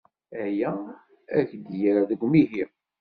Aya 0.43 0.71
ad 1.37 1.43
k-yerr 1.49 2.01
deg 2.09 2.21
umihi. 2.25 2.65